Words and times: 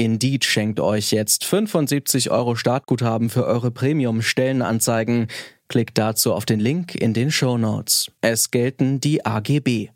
Indeed 0.00 0.44
schenkt 0.44 0.80
euch 0.80 1.12
jetzt 1.12 1.44
75 1.44 2.30
Euro 2.30 2.54
Startguthaben 2.54 3.30
für 3.30 3.46
eure 3.46 3.70
Premium-Stellenanzeigen. 3.70 5.28
Klickt 5.68 5.98
dazu 5.98 6.34
auf 6.34 6.44
den 6.44 6.58
Link 6.58 6.94
in 6.94 7.14
den 7.14 7.30
Show 7.30 7.58
Notes. 7.58 8.10
Es 8.20 8.50
gelten 8.50 9.00
die 9.00 9.24
AGB 9.24 9.90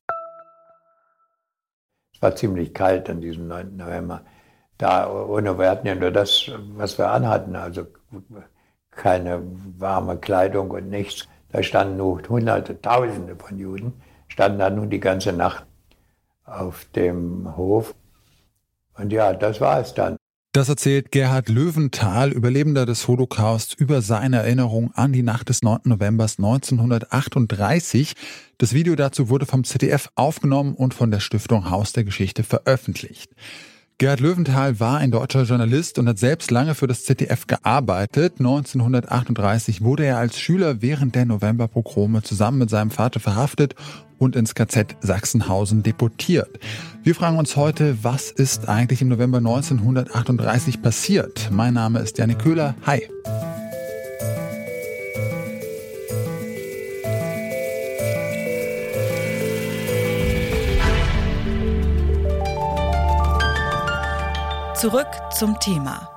war 2.25 2.35
ziemlich 2.35 2.73
kalt 2.73 3.11
an 3.11 3.21
diesem 3.21 3.47
9. 3.49 3.77
November. 3.77 4.23
Da, 4.79 5.09
ohne, 5.11 5.59
wir 5.59 5.69
hatten 5.69 5.87
ja 5.87 5.95
nur 5.95 6.11
das, 6.11 6.51
was 6.75 6.97
wir 6.97 7.11
anhatten, 7.11 7.55
also 7.55 7.87
keine 8.91 9.43
warme 9.79 10.17
Kleidung 10.17 10.71
und 10.71 10.89
nichts. 10.89 11.29
Da 11.53 11.63
standen 11.63 11.99
nur 11.99 12.23
Hunderte, 12.27 12.81
Tausende 12.81 13.37
von 13.37 13.59
Juden, 13.59 13.93
standen 14.29 14.59
da 14.59 14.71
nun 14.71 14.89
die 14.89 15.01
ganze 15.01 15.35
Nacht 15.35 15.67
auf 16.47 16.87
dem 16.97 17.57
Hof. 17.59 17.95
Und 18.97 19.13
ja, 19.13 19.33
das 19.33 19.61
war 19.61 19.81
es 19.81 19.95
dann. 19.95 20.17
Das 20.55 20.69
erzählt 20.69 21.11
Gerhard 21.11 21.49
Löwenthal, 21.49 22.31
Überlebender 22.31 22.87
des 22.87 23.09
Holocaust, 23.09 23.75
über 23.75 24.03
seine 24.03 24.37
Erinnerung 24.37 24.93
an 24.95 25.13
die 25.13 25.25
Nacht 25.25 25.49
des 25.49 25.63
9. 25.63 25.81
November 25.83 26.25
1938. 26.25 28.13
Das 28.59 28.73
Video 28.73 28.95
dazu 28.95 29.29
wurde 29.29 29.47
vom 29.47 29.65
ZDF 29.65 30.11
aufgenommen 30.15 30.75
und 30.75 30.95
von 30.95 31.11
der 31.11 31.19
Stiftung 31.19 31.71
Haus 31.71 31.93
der 31.93 32.05
Geschichte 32.05 32.45
veröffentlicht. 32.45 33.33
Gerhard 33.99 34.19
Löwenthal 34.19 34.81
war 34.81 34.99
ein 34.99 35.13
deutscher 35.13 35.45
Journalist 35.45 36.01
und 36.01 36.09
hat 36.09 36.19
selbst 36.19 36.51
lange 36.51 36.75
für 36.75 36.89
das 36.89 37.05
ZDF 37.05 37.47
gearbeitet. 37.47 38.35
1938 38.41 39.83
wurde 39.83 40.05
er 40.05 40.19
als 40.19 40.37
Schüler 40.37 40.83
während 40.83 41.15
der 41.15 41.27
Novemberpogrome 41.27 42.23
zusammen 42.23 42.59
mit 42.59 42.71
seinem 42.71 42.91
Vater 42.91 43.21
verhaftet 43.21 43.77
und 44.19 44.35
ins 44.35 44.57
KZ 44.57 44.97
Sachsenhausen 45.01 45.85
deportiert. 45.85 46.59
Wir 47.05 47.15
fragen 47.15 47.39
uns 47.39 47.55
heute, 47.55 47.99
was 48.03 48.33
ist 48.33 48.69
eigentlich 48.69 49.01
im 49.01 49.09
November 49.09 49.39
1938 49.39 50.83
passiert? 50.83 51.51
Mein 51.53 51.75
Name 51.75 52.01
ist 52.01 52.19
Janik 52.19 52.41
Köhler. 52.41 52.75
Hi. 52.85 53.09
Zurück 64.85 65.09
zum 65.31 65.59
Thema. 65.61 66.11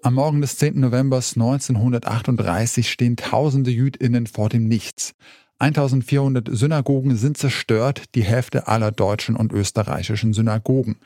Am 0.00 0.14
Morgen 0.14 0.40
des 0.40 0.56
10. 0.56 0.80
November 0.80 1.16
1938 1.16 2.90
stehen 2.90 3.18
tausende 3.18 3.70
Jüdinnen 3.70 4.26
vor 4.26 4.48
dem 4.48 4.66
Nichts. 4.68 5.12
1400 5.60 6.48
Synagogen 6.50 7.16
sind 7.16 7.36
zerstört, 7.36 8.04
die 8.14 8.22
Hälfte 8.22 8.66
aller 8.66 8.92
deutschen 8.92 9.36
und 9.36 9.52
österreichischen 9.52 10.32
Synagogen. 10.32 10.96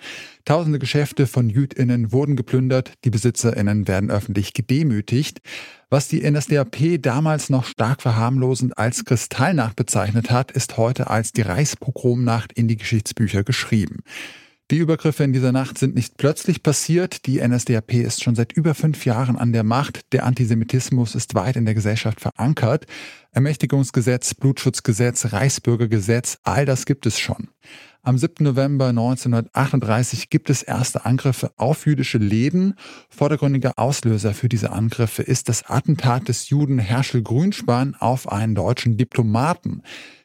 Tausende 0.45 0.79
Geschäfte 0.79 1.27
von 1.27 1.51
Jüdinnen 1.51 2.13
wurden 2.13 2.37
geplündert, 2.37 2.93
die 3.05 3.11
Besitzerinnen 3.11 3.89
werden 3.89 4.13
öffentlich 4.13 4.53
gedemütigt. 4.53 5.41
Was 5.91 6.07
die 6.07 6.29
NSDAP 6.29 7.03
damals 7.03 7.51
noch 7.51 7.65
stark 7.65 8.01
verharmlosend 8.01 8.79
als 8.79 9.05
Kristallnacht 9.05 9.75
bezeichnet 9.75 10.31
hat, 10.31 10.53
ist 10.53 10.77
heute 10.77 11.11
als 11.11 11.33
die 11.33 11.43
Reichspogromnacht 11.43 12.53
in 12.53 12.69
die 12.69 12.77
Geschichtsbücher 12.77 13.43
geschrieben. 13.43 14.05
Die 14.71 14.79
Übergriffe 14.79 15.25
in 15.25 15.35
dieser 15.35 15.53
Nacht 15.53 15.77
sind 15.77 15.95
nicht 15.95 16.17
plötzlich 16.17 16.63
passiert. 16.63 17.27
Die 17.27 17.47
NSDAP 17.47 17.93
ist 17.95 18.25
schon 18.25 18.35
seit 18.35 18.53
über 18.53 18.75
fünf 18.75 19.05
Jahren 19.05 19.37
an 19.37 19.53
der 19.53 19.63
Macht. 19.63 20.13
Der 20.13 20.25
Antisemitismus 20.25 21.15
ist 21.15 21.35
weit 21.35 21.57
in 21.57 21.67
der 21.67 21.75
Gesellschaft 21.75 22.23
verankert. 22.23 22.87
Ermächtigungsgesetz, 23.33 24.33
Blutschutzgesetz, 24.33 25.35
Reichsbürgergesetz, 25.35 26.39
all 26.45 26.65
das 26.65 26.87
gibt 26.87 27.05
es 27.05 27.19
schon. 27.19 27.49
Am 28.07 28.19
7. 28.19 28.45
November 28.45 28.89
1938 28.89 30.29
gibt 30.29 30.51
es 30.51 30.63
erste 30.63 31.07
Angriffe 31.07 31.53
auf 31.57 31.87
jüdische 31.87 32.19
Läden. 32.19 32.75
Vordergründiger 33.09 33.73
Auslöser 33.77 34.35
für 34.35 34.51
diese 34.51 34.73
Angriffe 34.73 35.23
ist 35.23 35.49
das 35.49 35.71
Attentat 35.71 36.29
des 36.29 36.51
Juden 36.51 36.79
Herschel 36.79 37.23
Grünspan 37.23 37.97
auf 37.99 38.31
einen 38.31 38.55
deutschen 38.55 38.99
Diplomaten. 38.99 39.81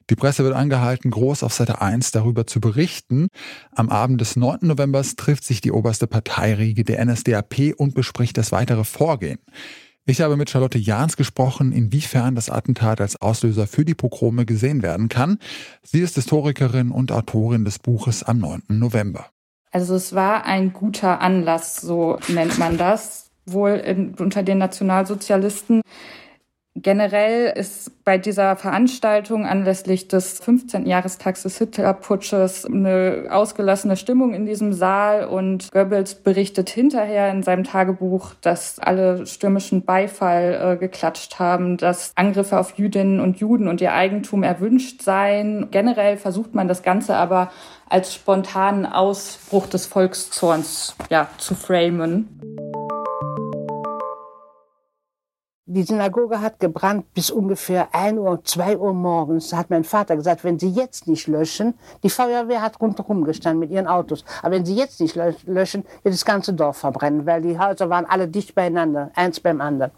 Die 0.10 0.16
Presse 0.16 0.44
wird 0.44 0.56
angehalten, 0.56 1.10
groß 1.10 1.42
auf 1.42 1.54
Seite 1.54 1.80
1 1.80 2.12
darüber 2.12 2.46
zu 2.46 2.60
berichten. 2.60 3.30
Am 3.72 3.88
Abend 3.88 4.20
des 4.20 4.36
9. 4.36 4.60
November 4.64 5.02
trifft 5.02 5.46
sich 5.46 5.62
die 5.62 5.72
oberste 5.72 6.06
Parteiriege 6.06 6.84
der 6.84 7.06
NSDAP 7.06 7.76
und 7.78 7.96
bespricht 7.96 8.38
das 8.38 8.52
weitere 8.52 8.84
Vorgehen. 8.84 9.40
Ich 10.06 10.22
habe 10.22 10.38
mit 10.38 10.50
Charlotte 10.50 10.78
Jahns 10.78 11.18
gesprochen, 11.18 11.72
inwiefern 11.72 12.36
das 12.36 12.50
Attentat 12.50 13.00
als 13.00 13.22
Auslöser 13.22 13.68
für 13.68 13.86
die 13.86 13.94
Pogrome 13.94 14.46
gesehen 14.46 14.82
werden 14.82 15.08
kann. 15.08 15.38
Sie 15.84 16.00
ist 16.00 16.16
Historikerin 16.16 16.92
und 16.92 17.12
Autorin 17.12 17.64
des 17.66 17.80
Buches 17.80 18.24
am 18.24 18.40
9. 18.40 18.64
November. 18.70 19.28
Also 19.72 19.96
es 19.96 20.16
war 20.16 20.46
ein 20.46 20.74
guter 20.74 21.22
Anlass, 21.22 21.76
so 21.76 22.18
nennt 22.28 22.58
man 22.58 22.78
das, 22.78 23.30
wohl 23.46 23.72
in, 23.72 24.16
unter 24.16 24.42
den 24.42 24.58
Nationalsozialisten. 24.58 25.82
Generell 26.76 27.52
ist 27.58 28.04
bei 28.06 28.18
dieser 28.18 28.56
Veranstaltung 28.56 29.46
anlässlich 29.46 30.08
des 30.08 30.40
15. 30.40 30.86
Jahrestags 30.86 31.42
des 31.44 31.58
Hitlerputsches 31.58 32.66
eine 32.66 33.28
ausgelassene 33.32 33.98
Stimmung 33.98 34.34
in 34.34 34.46
diesem 34.46 34.72
Saal 34.72 35.26
und 35.26 35.72
Goebbels 35.72 36.16
berichtet 36.16 36.70
hinterher 36.70 37.32
in 37.32 37.44
seinem 37.44 37.64
Tagebuch, 37.64 38.34
dass 38.42 38.80
alle 38.80 39.26
stürmischen 39.26 39.84
Beifall 39.84 40.74
äh, 40.74 40.78
geklatscht 40.78 41.40
haben, 41.40 41.78
dass 41.78 42.12
Angriffe 42.16 42.60
auf 42.60 42.78
Jüdinnen 42.78 43.20
und 43.20 43.40
Juden 43.40 43.68
und 43.68 43.82
ihr 43.82 43.94
Eigentum 43.94 44.44
erwünscht 44.44 45.02
seien. 45.02 45.72
Generell 45.72 46.18
versucht 46.18 46.54
man 46.54 46.68
das 46.68 46.84
Ganze 46.84 47.16
aber 47.16 47.52
als 47.90 48.14
spontanen 48.14 48.86
Ausbruch 48.86 49.68
des 49.68 49.88
Volkszorns 49.88 50.96
ja, 51.10 51.28
zu 51.40 51.56
framen. 51.56 52.69
Die 55.72 55.84
Synagoge 55.84 56.42
hat 56.42 56.60
gebrannt 56.60 57.14
bis 57.14 57.30
ungefähr 57.30 57.94
1 57.94 58.18
Uhr, 58.18 58.44
2 58.44 58.80
Uhr 58.80 58.92
morgens. 58.92 59.54
Hat 59.54 59.70
mein 59.70 59.84
Vater 59.84 60.16
gesagt, 60.16 60.44
wenn 60.44 60.58
Sie 60.58 60.72
jetzt 60.72 61.08
nicht 61.08 61.28
löschen, 61.28 61.76
die 62.02 62.10
Feuerwehr 62.10 62.64
hat 62.64 62.82
rundherum 62.82 63.24
gestanden 63.24 63.60
mit 63.60 63.70
ihren 63.70 63.86
Autos. 63.86 64.26
Aber 64.42 64.56
wenn 64.56 64.66
Sie 64.66 64.74
jetzt 64.74 65.00
nicht 65.00 65.16
löschen, 65.16 65.86
wird 66.02 66.16
das 66.16 66.26
ganze 66.26 66.54
Dorf 66.54 66.78
verbrennen, 66.78 67.28
weil 67.28 67.44
die 67.44 67.60
Häuser 67.60 67.88
waren 67.88 68.08
alle 68.08 68.28
dicht 68.28 68.56
beieinander, 68.56 69.12
eins 69.14 69.40
beim 69.40 69.62
anderen. 69.62 69.92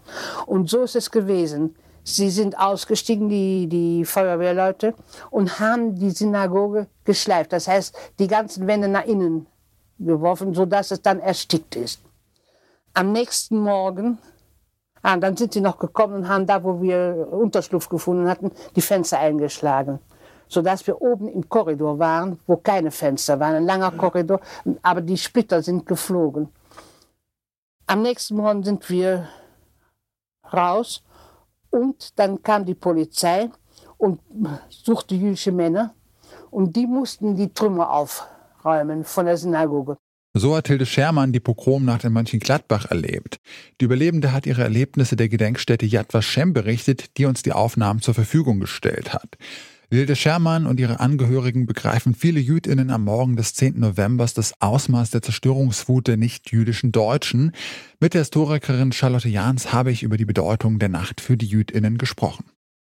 Und 0.44 0.68
so 0.68 0.82
ist 0.82 0.94
es 0.94 1.10
gewesen. 1.10 1.74
Sie 2.04 2.28
sind 2.28 2.58
ausgestiegen, 2.58 3.30
die, 3.30 3.66
die 3.66 4.04
Feuerwehrleute, 4.04 4.92
und 5.30 5.58
haben 5.58 5.94
die 5.94 6.10
Synagoge 6.10 6.86
geschleift. 7.04 7.50
Das 7.50 7.66
heißt, 7.66 7.96
die 8.18 8.26
ganzen 8.26 8.66
Wände 8.66 8.88
nach 8.88 9.06
innen 9.06 9.46
geworfen, 9.98 10.52
sodass 10.52 10.90
es 10.90 11.00
dann 11.00 11.18
erstickt 11.18 11.76
ist. 11.76 12.02
Am 12.92 13.10
nächsten 13.12 13.56
Morgen 13.56 14.18
Ah, 15.02 15.16
dann 15.16 15.36
sind 15.36 15.52
sie 15.52 15.60
noch 15.60 15.78
gekommen 15.78 16.14
und 16.14 16.28
haben 16.28 16.46
da, 16.46 16.62
wo 16.62 16.80
wir 16.80 17.28
Unterschlupf 17.30 17.88
gefunden 17.88 18.28
hatten, 18.28 18.52
die 18.76 18.80
Fenster 18.80 19.18
eingeschlagen. 19.18 19.98
Sodass 20.46 20.86
wir 20.86 21.00
oben 21.02 21.28
im 21.28 21.48
Korridor 21.48 21.98
waren, 21.98 22.38
wo 22.46 22.56
keine 22.56 22.90
Fenster 22.90 23.40
waren. 23.40 23.56
Ein 23.56 23.64
langer 23.64 23.90
Korridor, 23.92 24.40
aber 24.82 25.00
die 25.00 25.16
Splitter 25.16 25.60
sind 25.62 25.86
geflogen. 25.86 26.48
Am 27.86 28.02
nächsten 28.02 28.36
Morgen 28.36 28.62
sind 28.62 28.88
wir 28.90 29.28
raus 30.52 31.02
und 31.70 32.18
dann 32.18 32.42
kam 32.42 32.64
die 32.64 32.74
Polizei 32.74 33.50
und 33.98 34.20
suchte 34.68 35.14
jüdische 35.14 35.52
Männer 35.52 35.94
und 36.50 36.76
die 36.76 36.86
mussten 36.86 37.34
die 37.34 37.52
Trümmer 37.52 37.90
aufräumen 37.90 39.04
von 39.04 39.26
der 39.26 39.36
Synagoge. 39.36 39.96
So 40.34 40.56
hat 40.56 40.68
Hilde 40.68 40.86
Schermann 40.86 41.32
die 41.32 41.40
Pogromnacht 41.40 42.04
in 42.04 42.12
Mönchengladbach 42.14 42.86
erlebt. 42.86 43.38
Die 43.80 43.84
Überlebende 43.84 44.32
hat 44.32 44.46
ihre 44.46 44.62
Erlebnisse 44.62 45.14
der 45.14 45.28
Gedenkstätte 45.28 45.84
Yad 45.84 46.14
Vashem 46.14 46.54
berichtet, 46.54 47.18
die 47.18 47.26
uns 47.26 47.42
die 47.42 47.52
Aufnahmen 47.52 48.00
zur 48.00 48.14
Verfügung 48.14 48.58
gestellt 48.58 49.12
hat. 49.12 49.36
Hilde 49.90 50.16
Schermann 50.16 50.64
und 50.64 50.80
ihre 50.80 51.00
Angehörigen 51.00 51.66
begreifen 51.66 52.14
viele 52.14 52.40
Jüdinnen 52.40 52.88
am 52.88 53.04
Morgen 53.04 53.36
des 53.36 53.52
10. 53.52 53.78
November 53.78 54.26
das 54.34 54.54
Ausmaß 54.58 55.10
der 55.10 55.20
Zerstörungswut 55.20 56.08
der 56.08 56.16
nicht-jüdischen 56.16 56.92
Deutschen. 56.92 57.52
Mit 58.00 58.14
der 58.14 58.22
Historikerin 58.22 58.92
Charlotte 58.92 59.28
Jahns 59.28 59.74
habe 59.74 59.92
ich 59.92 60.02
über 60.02 60.16
die 60.16 60.24
Bedeutung 60.24 60.78
der 60.78 60.88
Nacht 60.88 61.20
für 61.20 61.36
die 61.36 61.44
Jüdinnen 61.44 61.98
gesprochen. 61.98 62.44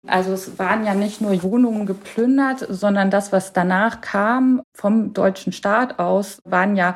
Also 0.08 0.34
es 0.34 0.60
waren 0.60 0.86
ja 0.86 0.94
nicht 0.94 1.22
nur 1.22 1.42
Wohnungen 1.44 1.86
geplündert, 1.86 2.66
sondern 2.70 3.10
das, 3.10 3.32
was 3.32 3.54
danach 3.54 4.02
kam 4.02 4.62
vom 4.74 5.14
deutschen 5.14 5.52
Staat 5.52 6.00
aus, 6.00 6.40
waren 6.46 6.76
ja 6.76 6.96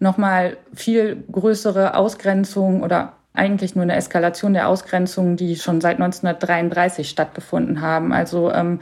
nochmal 0.00 0.56
viel 0.74 1.24
größere 1.30 1.94
Ausgrenzungen 1.94 2.82
oder 2.82 3.14
eigentlich 3.34 3.74
nur 3.74 3.84
eine 3.84 3.96
Eskalation 3.96 4.52
der 4.52 4.68
Ausgrenzungen, 4.68 5.36
die 5.36 5.56
schon 5.56 5.80
seit 5.80 5.96
1933 5.96 7.08
stattgefunden 7.08 7.80
haben. 7.80 8.12
Also 8.12 8.52
ähm, 8.52 8.80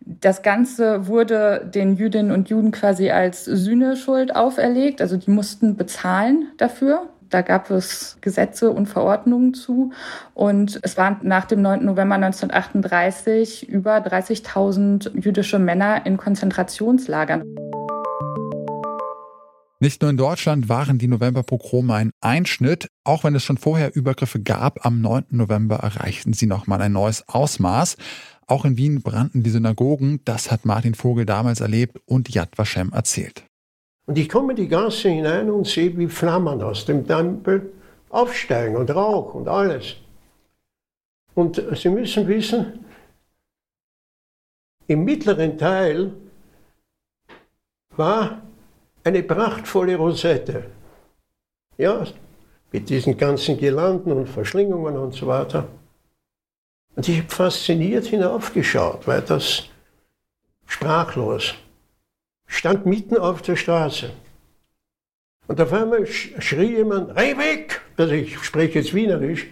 das 0.00 0.42
Ganze 0.42 1.06
wurde 1.06 1.68
den 1.72 1.96
Jüdinnen 1.96 2.32
und 2.32 2.48
Juden 2.48 2.70
quasi 2.70 3.10
als 3.10 3.44
Sühneschuld 3.44 4.34
auferlegt. 4.34 5.00
Also 5.00 5.16
die 5.16 5.30
mussten 5.30 5.76
bezahlen 5.76 6.48
dafür. 6.56 7.08
Da 7.30 7.42
gab 7.42 7.70
es 7.70 8.18
Gesetze 8.20 8.70
und 8.70 8.86
Verordnungen 8.86 9.54
zu. 9.54 9.92
Und 10.34 10.80
es 10.82 10.96
waren 10.96 11.18
nach 11.22 11.44
dem 11.44 11.62
9. 11.62 11.84
November 11.84 12.16
1938 12.16 13.68
über 13.68 13.98
30.000 13.98 15.18
jüdische 15.18 15.58
Männer 15.58 16.04
in 16.04 16.16
Konzentrationslagern. 16.16 17.44
Nicht 19.82 20.02
nur 20.02 20.10
in 20.10 20.18
Deutschland 20.18 20.68
waren 20.68 20.98
die 20.98 21.08
Novemberpogrome 21.08 21.94
ein 21.94 22.10
Einschnitt, 22.20 22.88
auch 23.02 23.24
wenn 23.24 23.34
es 23.34 23.44
schon 23.44 23.56
vorher 23.56 23.96
Übergriffe 23.96 24.38
gab, 24.38 24.84
am 24.84 25.00
9. 25.00 25.24
November 25.30 25.76
erreichten 25.76 26.34
sie 26.34 26.46
nochmal 26.46 26.82
ein 26.82 26.92
neues 26.92 27.26
Ausmaß. 27.26 27.96
Auch 28.46 28.66
in 28.66 28.76
Wien 28.76 29.00
brannten 29.00 29.42
die 29.42 29.50
Synagogen, 29.50 30.20
das 30.26 30.50
hat 30.50 30.66
Martin 30.66 30.94
Vogel 30.94 31.24
damals 31.24 31.60
erlebt 31.60 31.98
und 32.04 32.28
Yad 32.28 32.58
Vashem 32.58 32.92
erzählt. 32.92 33.44
Und 34.10 34.18
ich 34.18 34.28
komme 34.28 34.56
die 34.56 34.66
Gasse 34.66 35.08
hinein 35.08 35.48
und 35.52 35.68
sehe, 35.68 35.96
wie 35.96 36.08
Flammen 36.08 36.60
aus 36.62 36.84
dem 36.84 37.06
Tempel 37.06 37.72
aufsteigen 38.08 38.74
und 38.74 38.90
Rauch 38.90 39.34
und 39.34 39.46
alles. 39.46 39.94
Und 41.36 41.62
Sie 41.76 41.88
müssen 41.90 42.26
wissen, 42.26 42.84
im 44.88 45.04
mittleren 45.04 45.56
Teil 45.56 46.12
war 47.90 48.42
eine 49.04 49.22
prachtvolle 49.22 49.94
Rosette. 49.94 50.64
Ja, 51.78 52.04
mit 52.72 52.88
diesen 52.88 53.16
ganzen 53.16 53.58
Girlanden 53.58 54.10
und 54.10 54.28
Verschlingungen 54.28 54.96
und 54.96 55.14
so 55.14 55.28
weiter. 55.28 55.68
Und 56.96 57.08
ich 57.08 57.18
habe 57.18 57.28
fasziniert 57.28 58.06
hinaufgeschaut, 58.06 59.06
weil 59.06 59.22
das 59.22 59.68
sprachlos 60.66 61.54
stand 62.50 62.84
mitten 62.84 63.16
auf 63.16 63.40
der 63.40 63.56
Straße. 63.56 64.10
Und 65.46 65.60
auf 65.60 65.72
einmal 65.72 66.06
schrie 66.06 66.76
jemand, 66.76 67.16
weg! 67.16 67.80
Also 67.96 68.12
ich 68.12 68.38
spreche 68.38 68.80
jetzt 68.80 68.92
Wienerisch. 68.92 69.46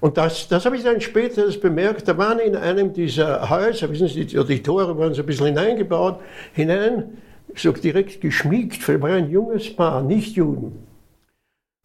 Und 0.00 0.16
das, 0.16 0.48
das 0.48 0.64
habe 0.64 0.76
ich 0.76 0.84
dann 0.84 1.00
später 1.00 1.46
bemerkt. 1.60 2.06
Da 2.08 2.16
waren 2.16 2.38
in 2.38 2.56
einem 2.56 2.92
dieser 2.92 3.50
Häuser, 3.50 3.90
wissen 3.90 4.08
Sie, 4.08 4.24
die, 4.24 4.44
die 4.44 4.62
Tore 4.62 4.96
waren 4.96 5.12
so 5.12 5.22
ein 5.22 5.26
bisschen 5.26 5.46
hineingebaut, 5.46 6.20
hinein, 6.52 7.18
so 7.54 7.72
direkt 7.72 8.20
geschmiegt, 8.20 8.86
war 9.00 9.10
ein 9.10 9.30
junges 9.30 9.74
Paar, 9.74 10.02
nicht 10.02 10.36
Juden. 10.36 10.86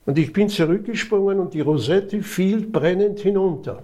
Und 0.05 0.17
ich 0.17 0.31
bin 0.31 0.49
zurückgesprungen 0.49 1.39
und 1.39 1.53
die 1.53 1.61
Rosette 1.61 2.21
fiel 2.21 2.61
brennend 2.67 3.19
hinunter. 3.19 3.83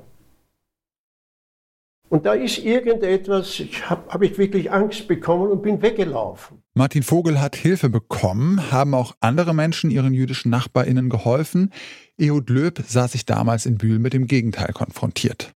Und 2.09 2.25
da 2.25 2.33
ist 2.33 2.59
irgendetwas, 2.59 3.59
ich 3.59 3.89
habe 3.89 4.09
hab 4.09 4.21
ich 4.21 4.37
wirklich 4.37 4.71
Angst 4.71 5.07
bekommen 5.07 5.51
und 5.51 5.61
bin 5.61 5.81
weggelaufen. 5.81 6.63
Martin 6.73 7.03
Vogel 7.03 7.41
hat 7.41 7.55
Hilfe 7.55 7.89
bekommen. 7.89 8.71
Haben 8.71 8.93
auch 8.93 9.15
andere 9.19 9.53
Menschen 9.53 9.89
ihren 9.91 10.13
jüdischen 10.13 10.49
NachbarInnen 10.49 11.09
geholfen? 11.09 11.71
Ehud 12.17 12.49
Löb 12.49 12.81
sah 12.87 13.07
sich 13.07 13.25
damals 13.25 13.65
in 13.65 13.77
Bühl 13.77 13.99
mit 13.99 14.13
dem 14.13 14.27
Gegenteil 14.27 14.71
konfrontiert. 14.73 15.51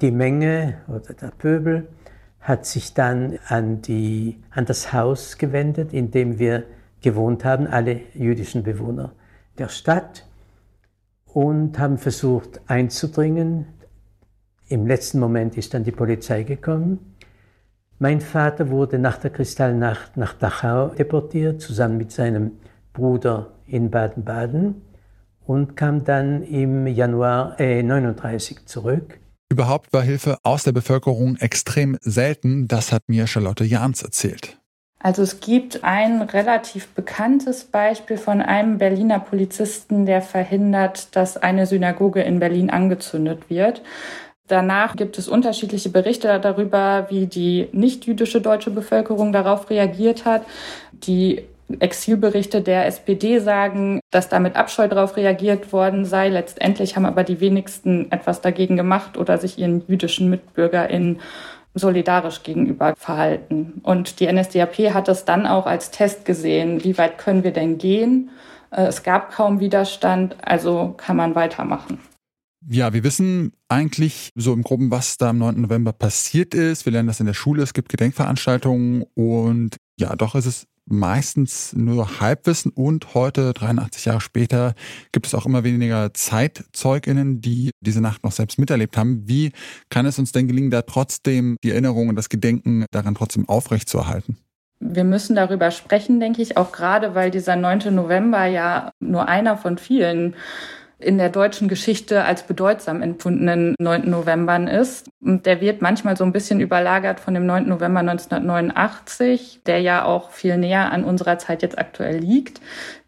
Die 0.00 0.10
Menge 0.10 0.80
oder 0.88 1.12
der 1.12 1.32
Pöbel 1.36 1.88
hat 2.40 2.64
sich 2.64 2.94
dann 2.94 3.38
an, 3.48 3.82
die, 3.82 4.38
an 4.50 4.64
das 4.64 4.94
Haus 4.94 5.36
gewendet, 5.36 5.92
in 5.92 6.10
dem 6.10 6.38
wir 6.38 6.64
gewohnt 7.02 7.44
haben, 7.44 7.66
alle 7.66 8.00
jüdischen 8.14 8.62
Bewohner 8.62 9.12
der 9.58 9.68
Stadt, 9.68 10.26
und 11.26 11.78
haben 11.78 11.98
versucht 11.98 12.60
einzudringen. 12.66 13.66
Im 14.70 14.86
letzten 14.86 15.18
Moment 15.18 15.56
ist 15.56 15.74
dann 15.74 15.82
die 15.82 15.90
Polizei 15.90 16.44
gekommen. 16.44 17.16
Mein 17.98 18.20
Vater 18.20 18.70
wurde 18.70 19.00
nach 19.00 19.18
der 19.18 19.30
Kristallnacht 19.30 20.16
nach 20.16 20.32
Dachau 20.32 20.90
deportiert, 20.90 21.60
zusammen 21.60 21.98
mit 21.98 22.12
seinem 22.12 22.52
Bruder 22.92 23.50
in 23.66 23.90
Baden-Baden 23.90 24.80
und 25.44 25.76
kam 25.76 26.04
dann 26.04 26.44
im 26.44 26.86
Januar 26.86 27.58
äh, 27.58 27.82
39 27.82 28.66
zurück. 28.66 29.18
Überhaupt 29.50 29.92
war 29.92 30.02
Hilfe 30.02 30.38
aus 30.44 30.62
der 30.62 30.70
Bevölkerung 30.70 31.34
extrem 31.38 31.98
selten, 32.00 32.68
das 32.68 32.92
hat 32.92 33.02
mir 33.08 33.26
Charlotte 33.26 33.64
Jahns 33.64 34.04
erzählt. 34.04 34.56
Also 35.00 35.22
es 35.22 35.40
gibt 35.40 35.82
ein 35.82 36.22
relativ 36.22 36.88
bekanntes 36.88 37.64
Beispiel 37.64 38.18
von 38.18 38.40
einem 38.40 38.78
Berliner 38.78 39.18
Polizisten, 39.18 40.06
der 40.06 40.22
verhindert, 40.22 41.16
dass 41.16 41.36
eine 41.36 41.66
Synagoge 41.66 42.22
in 42.22 42.38
Berlin 42.38 42.70
angezündet 42.70 43.50
wird. 43.50 43.82
Danach 44.50 44.96
gibt 44.96 45.16
es 45.16 45.28
unterschiedliche 45.28 45.90
Berichte 45.90 46.40
darüber, 46.40 47.06
wie 47.08 47.26
die 47.26 47.68
nicht-jüdische 47.70 48.40
deutsche 48.40 48.72
Bevölkerung 48.72 49.32
darauf 49.32 49.70
reagiert 49.70 50.24
hat. 50.24 50.42
Die 50.92 51.44
Exilberichte 51.78 52.60
der 52.60 52.86
SPD 52.86 53.38
sagen, 53.38 54.00
dass 54.10 54.28
da 54.28 54.40
mit 54.40 54.56
Abscheu 54.56 54.88
darauf 54.88 55.16
reagiert 55.16 55.72
worden 55.72 56.04
sei. 56.04 56.30
Letztendlich 56.30 56.96
haben 56.96 57.06
aber 57.06 57.22
die 57.22 57.38
wenigsten 57.38 58.10
etwas 58.10 58.40
dagegen 58.40 58.76
gemacht 58.76 59.16
oder 59.16 59.38
sich 59.38 59.56
ihren 59.56 59.84
jüdischen 59.86 60.30
MitbürgerInnen 60.30 61.20
solidarisch 61.74 62.42
gegenüber 62.42 62.94
verhalten. 62.96 63.80
Und 63.84 64.18
die 64.18 64.26
NSDAP 64.26 64.92
hat 64.92 65.08
es 65.08 65.24
dann 65.24 65.46
auch 65.46 65.66
als 65.66 65.92
Test 65.92 66.24
gesehen, 66.24 66.82
wie 66.82 66.98
weit 66.98 67.18
können 67.18 67.44
wir 67.44 67.52
denn 67.52 67.78
gehen. 67.78 68.30
Äh, 68.72 68.86
es 68.86 69.04
gab 69.04 69.30
kaum 69.30 69.60
Widerstand, 69.60 70.34
also 70.42 70.94
kann 70.96 71.16
man 71.16 71.36
weitermachen. 71.36 72.00
Ja, 72.68 72.92
wir 72.92 73.04
wissen 73.04 73.52
eigentlich 73.68 74.30
so 74.34 74.52
im 74.52 74.62
Groben, 74.62 74.90
was 74.90 75.16
da 75.16 75.30
am 75.30 75.38
9. 75.38 75.62
November 75.62 75.92
passiert 75.92 76.54
ist. 76.54 76.84
Wir 76.84 76.92
lernen 76.92 77.06
das 77.06 77.20
in 77.20 77.26
der 77.26 77.34
Schule, 77.34 77.62
es 77.62 77.72
gibt 77.72 77.88
Gedenkveranstaltungen 77.88 79.04
und 79.14 79.76
ja, 79.98 80.14
doch 80.14 80.34
ist 80.34 80.46
es 80.46 80.66
meistens 80.86 81.72
nur 81.74 82.20
Halbwissen 82.20 82.72
und 82.72 83.14
heute, 83.14 83.54
83 83.54 84.04
Jahre 84.06 84.20
später, 84.20 84.74
gibt 85.12 85.26
es 85.26 85.34
auch 85.34 85.46
immer 85.46 85.64
weniger 85.64 86.12
ZeitzeugInnen, 86.12 87.40
die 87.40 87.70
diese 87.80 88.00
Nacht 88.00 88.24
noch 88.24 88.32
selbst 88.32 88.58
miterlebt 88.58 88.96
haben. 88.96 89.26
Wie 89.26 89.52
kann 89.88 90.04
es 90.04 90.18
uns 90.18 90.32
denn 90.32 90.48
gelingen, 90.48 90.70
da 90.70 90.82
trotzdem 90.82 91.56
die 91.62 91.70
Erinnerung 91.70 92.08
und 92.08 92.16
das 92.16 92.28
Gedenken 92.28 92.84
daran 92.90 93.14
trotzdem 93.14 93.48
aufrechtzuerhalten? 93.48 94.36
Wir 94.80 95.04
müssen 95.04 95.36
darüber 95.36 95.70
sprechen, 95.70 96.20
denke 96.20 96.42
ich, 96.42 96.56
auch 96.56 96.72
gerade, 96.72 97.14
weil 97.14 97.30
dieser 97.30 97.54
9. 97.54 97.94
November 97.94 98.46
ja 98.46 98.90
nur 98.98 99.28
einer 99.28 99.56
von 99.56 99.78
vielen 99.78 100.34
in 101.00 101.18
der 101.18 101.28
deutschen 101.28 101.68
Geschichte 101.68 102.24
als 102.24 102.42
bedeutsam 102.42 103.02
empfundenen 103.02 103.74
9. 103.78 104.08
Novembern 104.08 104.68
ist. 104.68 105.08
Und 105.20 105.46
der 105.46 105.60
wird 105.60 105.82
manchmal 105.82 106.16
so 106.16 106.24
ein 106.24 106.32
bisschen 106.32 106.60
überlagert 106.60 107.20
von 107.20 107.34
dem 107.34 107.46
9. 107.46 107.68
November 107.68 108.00
1989, 108.00 109.60
der 109.66 109.80
ja 109.80 110.04
auch 110.04 110.30
viel 110.30 110.58
näher 110.58 110.92
an 110.92 111.04
unserer 111.04 111.38
Zeit 111.38 111.62
jetzt 111.62 111.78
aktuell 111.78 112.18
liegt 112.18 112.60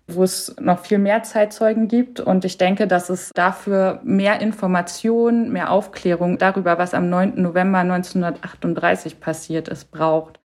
wo 0.09 0.25
es 0.25 0.55
noch 0.61 0.81
viel 0.81 0.99
mehr 0.99 1.23
Zeitzeugen 1.23 1.88
gibt. 1.88 2.21
Und 2.21 2.45
ich 2.45 2.59
denke, 2.59 2.87
dass 2.87 3.09
es 3.09 3.31
dafür 3.35 4.00
mehr 4.02 4.40
Information, 4.40 5.50
mehr 5.50 5.71
Aufklärung 5.71 6.38
darüber, 6.38 6.78
was 6.78 6.95
am 6.95 7.09
9. 7.09 7.40
November 7.40 7.78
1938 7.78 9.21
passiert 9.21 9.69
ist, 9.69 9.90
braucht. 9.90 10.41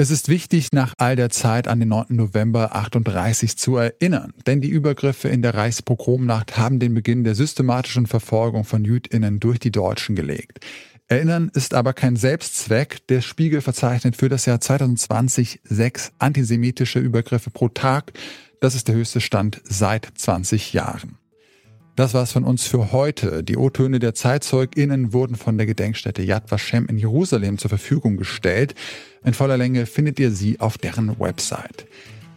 Es 0.00 0.10
ist 0.10 0.30
wichtig, 0.30 0.72
nach 0.72 0.94
all 0.96 1.14
der 1.14 1.28
Zeit 1.28 1.68
an 1.68 1.78
den 1.78 1.90
9. 1.90 2.06
November 2.08 2.74
38 2.74 3.58
zu 3.58 3.76
erinnern, 3.76 4.32
denn 4.46 4.62
die 4.62 4.70
Übergriffe 4.70 5.28
in 5.28 5.42
der 5.42 5.52
Reichspogromnacht 5.52 6.56
haben 6.56 6.78
den 6.78 6.94
Beginn 6.94 7.22
der 7.22 7.34
systematischen 7.34 8.06
Verfolgung 8.06 8.64
von 8.64 8.82
Jüdinnen 8.82 9.40
durch 9.40 9.58
die 9.58 9.70
Deutschen 9.70 10.16
gelegt. 10.16 10.64
Erinnern 11.06 11.50
ist 11.52 11.74
aber 11.74 11.92
kein 11.92 12.16
Selbstzweck. 12.16 13.06
Der 13.08 13.20
Spiegel 13.20 13.60
verzeichnet 13.60 14.16
für 14.16 14.30
das 14.30 14.46
Jahr 14.46 14.58
2020 14.58 15.60
sechs 15.64 16.12
antisemitische 16.18 16.98
Übergriffe 16.98 17.50
pro 17.50 17.68
Tag. 17.68 18.14
Das 18.62 18.74
ist 18.74 18.88
der 18.88 18.94
höchste 18.94 19.20
Stand 19.20 19.60
seit 19.64 20.08
20 20.14 20.72
Jahren. 20.72 21.19
Das 21.96 22.14
war's 22.14 22.32
von 22.32 22.44
uns 22.44 22.66
für 22.66 22.92
heute. 22.92 23.42
Die 23.42 23.56
O-Töne 23.56 23.98
der 23.98 24.14
ZeitzeugInnen 24.14 25.12
wurden 25.12 25.36
von 25.36 25.58
der 25.58 25.66
Gedenkstätte 25.66 26.22
Yad 26.22 26.50
Vashem 26.50 26.86
in 26.86 26.98
Jerusalem 26.98 27.58
zur 27.58 27.68
Verfügung 27.68 28.16
gestellt. 28.16 28.74
In 29.24 29.34
voller 29.34 29.56
Länge 29.56 29.86
findet 29.86 30.18
ihr 30.18 30.30
sie 30.30 30.60
auf 30.60 30.78
deren 30.78 31.18
Website. 31.18 31.86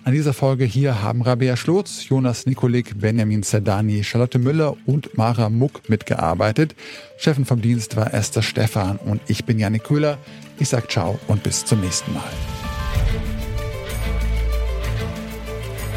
An 0.05 0.12
dieser 0.12 0.33
Folge 0.33 0.65
hier 0.65 1.01
haben 1.01 1.22
Rabea 1.22 1.55
Schlotz, 1.55 2.10
Jonas 2.10 2.45
Nikolik, 2.45 3.00
Benjamin 3.00 3.41
Zerdani, 3.41 4.03
Charlotte 4.03 4.38
Müller 4.38 4.75
und 4.86 5.17
Mara 5.17 5.50
Muck 5.50 5.88
mitgearbeitet. 5.88 6.75
Chefin 7.17 7.45
vom 7.45 7.62
Dienst 7.62 7.95
war 7.95 8.13
Esther 8.13 8.41
Stephan 8.41 8.98
und 8.98 9.22
ich 9.27 9.45
bin 9.45 9.60
Janik 9.60 9.86
Köhler. 9.86 10.17
Ich 10.60 10.67
sag 10.67 10.91
ciao 10.91 11.17
und 11.27 11.41
bis 11.43 11.63
zum 11.63 11.79
nächsten 11.79 12.13
Mal. 12.13 12.24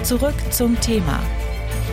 Zurück 0.05 0.35
zum 0.51 0.79
Thema 0.81 1.21